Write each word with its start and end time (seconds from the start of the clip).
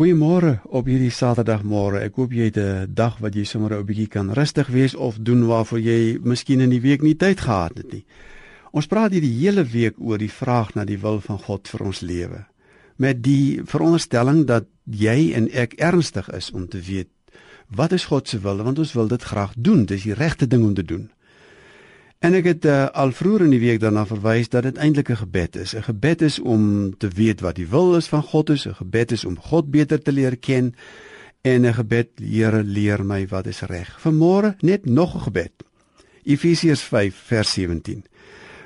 Goeiemôre 0.00 0.62
op 0.72 0.86
hierdie 0.88 1.10
Saterdagmôre. 1.12 1.98
Ek 2.00 2.14
hoop 2.16 2.30
jy 2.32 2.46
het 2.48 2.56
'n 2.56 2.88
dag 2.88 3.18
wat 3.20 3.34
jy 3.36 3.44
sommer 3.44 3.76
'n 3.76 3.84
bietjie 3.84 4.08
kan 4.08 4.32
rustig 4.32 4.68
wees 4.68 4.94
of 4.94 5.18
doen 5.20 5.44
waarvoor 5.46 5.78
jy 5.78 6.18
miskien 6.22 6.60
in 6.60 6.70
die 6.70 6.80
week 6.80 7.02
nie 7.02 7.16
tyd 7.16 7.40
gehad 7.40 7.76
het 7.76 7.92
nie. 7.92 8.04
Ons 8.72 8.86
praat 8.86 9.12
hierdie 9.12 9.38
hele 9.44 9.62
week 9.62 9.94
oor 9.98 10.16
die 10.16 10.32
vraag 10.32 10.74
na 10.74 10.84
die 10.84 10.98
wil 10.98 11.20
van 11.20 11.38
God 11.38 11.68
vir 11.68 11.80
ons 11.86 12.00
lewe. 12.00 12.46
Met 12.96 13.22
die 13.22 13.60
veronderstelling 13.64 14.46
dat 14.46 14.64
jy 14.84 15.32
en 15.34 15.50
ek 15.52 15.74
ernstig 15.74 16.30
is 16.30 16.50
om 16.50 16.66
te 16.68 16.80
weet 16.80 17.08
wat 17.68 17.92
is 17.92 18.04
God 18.04 18.28
se 18.28 18.38
wil, 18.38 18.56
want 18.56 18.78
ons 18.78 18.92
wil 18.92 19.08
dit 19.08 19.22
graag 19.22 19.52
doen. 19.56 19.84
Dis 19.84 20.02
die 20.02 20.14
regte 20.14 20.46
ding 20.46 20.64
om 20.64 20.74
te 20.74 20.84
doen. 20.84 21.10
En 22.20 22.34
ek 22.36 22.44
het 22.44 22.66
uh, 22.68 22.90
al 23.00 23.14
vroeër 23.16 23.46
in 23.46 23.52
die 23.54 23.62
week 23.62 23.78
daarna 23.80 24.02
verwys 24.04 24.50
dat 24.52 24.66
dit 24.68 24.76
eintlik 24.76 25.08
'n 25.08 25.22
gebed 25.22 25.56
is. 25.56 25.72
'n 25.74 25.86
Gebed 25.88 26.22
is 26.22 26.36
om 26.38 26.92
te 26.98 27.08
weet 27.08 27.40
wat 27.40 27.56
die 27.56 27.66
wil 27.66 27.96
is 27.96 28.12
van 28.12 28.22
God 28.22 28.50
is, 28.50 28.66
'n 28.68 28.76
gebed 28.76 29.12
is 29.12 29.24
om 29.24 29.40
God 29.40 29.70
beter 29.70 30.02
te 30.02 30.12
leer 30.12 30.36
ken 30.36 30.74
en 31.40 31.64
'n 31.66 31.74
gebed 31.74 32.08
Here 32.20 32.62
leer 32.62 33.04
my 33.04 33.26
wat 33.26 33.46
is 33.46 33.60
reg. 33.60 33.96
Vanmôre 34.04 34.56
net 34.60 34.84
nog 34.84 35.14
'n 35.14 35.20
gebed. 35.20 35.52
Efesiërs 36.24 36.82
5 36.82 37.14
vers 37.14 37.52
17. 37.52 38.04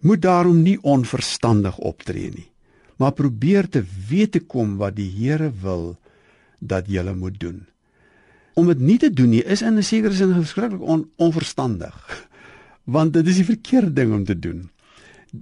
Moet 0.00 0.22
daarom 0.22 0.62
nie 0.62 0.82
onverstandig 0.82 1.78
optree 1.78 2.30
nie, 2.34 2.50
maar 2.96 3.12
probeer 3.12 3.68
te 3.68 3.84
weet 4.08 4.32
te 4.32 4.40
kom 4.40 4.76
wat 4.76 4.96
die 4.96 5.10
Here 5.10 5.52
wil 5.60 5.96
dat 6.58 6.84
jy 6.88 7.12
moet 7.14 7.40
doen. 7.40 7.66
Om 8.54 8.66
dit 8.66 8.78
nie 8.78 8.98
te 8.98 9.12
doen 9.12 9.28
nie 9.28 9.44
is 9.44 9.62
in 9.62 9.76
'n 9.76 9.82
sekere 9.82 10.14
sin 10.14 10.34
geskrikkelik 10.34 10.82
on, 10.82 11.10
onverstandig 11.16 12.26
want 12.86 13.14
dit 13.16 13.26
is 13.26 13.40
die 13.42 13.50
verkeerde 13.50 13.92
ding 13.92 14.14
om 14.14 14.24
te 14.24 14.38
doen. 14.38 14.66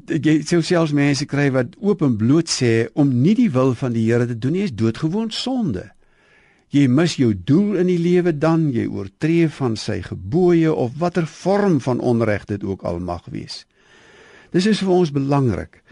Jy 0.09 0.41
sou 0.49 0.63
selfs 0.65 0.95
mense 0.97 1.27
kry 1.29 1.51
wat 1.55 1.77
oop 1.79 2.03
en 2.03 2.17
bloot 2.19 2.51
sê 2.51 2.89
om 2.99 3.13
nie 3.23 3.37
die 3.39 3.51
wil 3.53 3.75
van 3.79 3.93
die 3.95 4.07
Here 4.09 4.27
te 4.27 4.39
doen 4.39 4.57
nie 4.57 4.65
is 4.67 4.75
doodgewoon 4.75 5.31
sonde. 5.31 5.91
Jy 6.75 6.89
mis 6.91 7.19
jou 7.21 7.31
doel 7.37 7.79
in 7.85 7.93
die 7.93 8.01
lewe 8.01 8.33
dan 8.33 8.71
jy 8.75 8.89
oortree 8.91 9.47
van 9.61 9.77
sy 9.79 10.01
gebooie 10.03 10.73
of 10.73 10.97
watter 10.99 11.29
vorm 11.31 11.79
van 11.85 12.01
onreg 12.01 12.49
dit 12.51 12.65
ook 12.65 12.83
al 12.83 12.99
mag 12.99 13.29
wees. 13.31 13.63
Dis 14.51 14.67
is 14.67 14.83
vir 14.83 14.95
ons 14.97 15.13
belangrik 15.15 15.83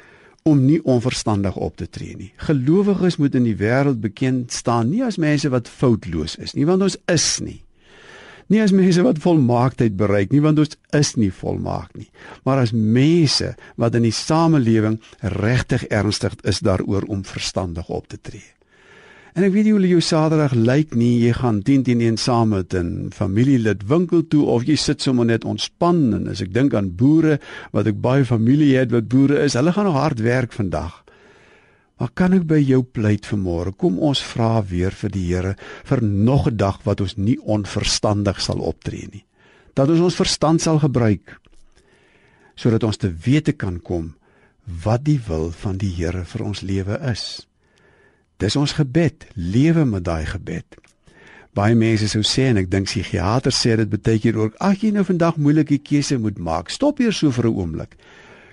om 0.48 0.64
nie 0.66 0.80
onverstandig 0.82 1.54
op 1.54 1.76
te 1.78 1.86
tree 1.86 2.16
nie. 2.18 2.32
Gelowiges 2.48 3.20
moet 3.22 3.36
in 3.38 3.46
die 3.46 3.58
wêreld 3.60 4.00
bekend 4.02 4.50
staan 4.50 4.90
nie 4.90 5.04
as 5.06 5.20
mense 5.20 5.52
wat 5.52 5.70
foutloos 5.70 6.34
is 6.42 6.56
nie, 6.58 6.66
want 6.66 6.82
ons 6.82 6.98
is 7.12 7.36
nie 7.44 7.61
nie 8.48 8.62
as 8.62 8.72
mense 8.72 9.02
wat 9.02 9.22
volmaaktheid 9.22 9.96
bereik 9.96 10.32
nie 10.32 10.40
want 10.40 10.58
ons 10.58 10.76
is 10.92 11.14
nie 11.16 11.30
volmaak 11.30 11.92
nie 11.94 12.10
maar 12.44 12.58
as 12.58 12.72
mense 12.72 13.54
wat 13.76 13.94
in 13.94 14.08
die 14.08 14.16
samelewing 14.16 14.98
regtig 15.20 15.86
ernstig 15.90 16.34
is 16.42 16.60
daaroor 16.60 17.06
om 17.08 17.24
verstandig 17.24 17.88
op 17.88 18.08
te 18.08 18.18
tree. 18.20 18.52
En 19.32 19.46
ek 19.46 19.54
weet 19.54 19.64
nie 19.64 19.72
hoe 19.72 19.88
jou 19.94 20.02
Saterdag 20.04 20.52
lyk 20.52 20.90
nie, 20.92 21.14
jy 21.22 21.32
gaan 21.38 21.62
10 21.64 21.86
teen 21.86 22.02
1 22.04 22.18
saam 22.20 22.50
met 22.52 22.74
'n 22.76 23.08
familielid 23.16 23.86
winkel 23.88 24.26
toe 24.28 24.44
of 24.44 24.66
jy 24.68 24.76
sit 24.76 25.00
sommer 25.00 25.24
net 25.24 25.44
ontspan 25.44 26.12
en 26.14 26.28
as 26.28 26.42
ek 26.42 26.52
dink 26.52 26.74
aan 26.74 26.92
boere 26.96 27.38
wat 27.72 27.86
ek 27.86 28.00
baie 28.00 28.24
familie 28.24 28.76
het 28.76 28.92
wat 28.92 29.08
boere 29.08 29.40
is, 29.40 29.54
hulle 29.54 29.72
gaan 29.72 29.84
nog 29.84 29.96
hard 29.96 30.20
werk 30.20 30.52
vandag. 30.52 31.01
Maar 32.02 32.10
kan 32.18 32.32
ek 32.34 32.48
by 32.50 32.56
jou 32.58 32.80
pleit 32.82 33.28
vanmôre? 33.30 33.70
Kom 33.78 34.00
ons 34.02 34.18
vra 34.26 34.56
weer 34.66 34.90
vir 34.90 35.10
die 35.14 35.22
Here 35.28 35.52
vir 35.86 36.00
nog 36.02 36.48
'n 36.50 36.56
dag 36.56 36.80
wat 36.82 37.00
ons 37.00 37.14
nie 37.16 37.38
onverstandig 37.38 38.40
sal 38.40 38.58
optree 38.58 39.06
nie. 39.12 39.24
Dat 39.74 39.88
ons 39.88 40.00
ons 40.00 40.14
verstand 40.14 40.60
sal 40.60 40.78
gebruik 40.78 41.38
sodat 42.56 42.82
ons 42.82 42.96
te 42.96 43.08
wete 43.24 43.52
kan 43.52 43.80
kom 43.80 44.14
wat 44.84 45.04
die 45.04 45.20
wil 45.28 45.50
van 45.50 45.76
die 45.76 45.94
Here 45.94 46.24
vir 46.24 46.44
ons 46.44 46.60
lewe 46.60 46.98
is. 47.10 47.46
Dis 48.38 48.56
ons 48.56 48.72
gebed, 48.72 49.26
lewe 49.34 49.84
met 49.84 50.04
daai 50.04 50.26
gebed. 50.26 50.66
Baie 51.54 51.74
mense 51.74 52.08
sou 52.08 52.22
sê 52.22 52.50
en 52.50 52.56
ek 52.56 52.70
dink 52.70 52.86
psigiaters 52.86 53.66
sê 53.66 53.76
dit 53.76 53.88
beteken 53.88 54.34
ook 54.34 54.54
as 54.58 54.80
jy 54.82 54.90
nou 54.90 55.04
vandag 55.04 55.36
moeilike 55.36 55.78
keuse 55.78 56.18
moet 56.18 56.38
maak, 56.38 56.68
stop 56.68 56.98
hier 56.98 57.12
so 57.12 57.30
vir 57.30 57.46
'n 57.46 57.54
oomblik. 57.54 57.96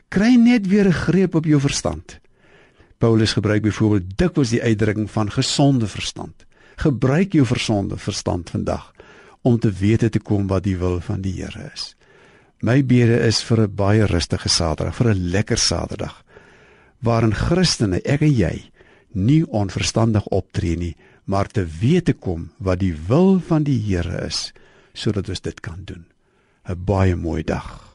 Kry 0.10 0.36
net 0.36 0.68
weer 0.68 0.86
'n 0.86 0.94
greep 0.94 1.36
op 1.36 1.46
jou 1.46 1.60
verstand. 1.60 2.20
Paulus 3.00 3.34
gebruik 3.34 3.64
byvoorbeeld 3.64 4.18
dikwels 4.20 4.52
die 4.52 4.62
uitdrukking 4.64 5.08
van 5.12 5.32
gesonde 5.32 5.88
verstand. 5.88 6.46
Gebruik 6.76 7.34
jou 7.34 7.46
versonde 7.48 7.98
verstand 7.98 8.50
vandag 8.50 8.92
om 9.42 9.60
te 9.60 9.72
weet 9.72 10.12
te 10.12 10.20
kom 10.20 10.48
wat 10.48 10.64
die 10.64 10.78
wil 10.78 11.00
van 11.00 11.22
die 11.24 11.34
Here 11.40 11.72
is. 11.74 11.96
My 12.60 12.84
bede 12.84 13.20
is 13.24 13.40
vir 13.44 13.62
'n 13.62 13.76
baie 13.76 14.06
rustige 14.06 14.50
Saterdag, 14.50 14.96
vir 14.96 15.14
'n 15.14 15.30
lekker 15.32 15.58
Saterdag 15.58 16.24
waarin 17.00 17.34
Christene, 17.34 18.02
ek 18.04 18.22
en 18.22 18.34
jy, 18.34 18.72
nie 19.12 19.44
onverstandig 19.48 20.26
optree 20.36 20.78
nie, 20.78 20.96
maar 21.24 21.48
te 21.48 21.66
weet 21.66 22.06
te 22.06 22.14
kom 22.14 22.50
wat 22.58 22.80
die 22.80 22.94
wil 23.08 23.40
van 23.40 23.64
die 23.64 23.80
Here 23.80 24.26
is 24.26 24.52
sodat 24.94 25.30
ons 25.30 25.42
dit 25.42 25.60
kan 25.60 25.84
doen. 25.86 26.06
'n 26.68 26.84
Baie 26.86 27.16
mooi 27.16 27.44
dag. 27.44 27.89